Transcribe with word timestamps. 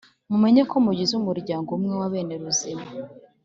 mumenye 0.29 0.61
ko 0.69 0.75
mugize 0.85 1.13
umuryango 1.15 1.69
umwe 1.77 1.93
wa 2.01 2.07
bene 2.13 2.33
ruzima. 2.41 2.85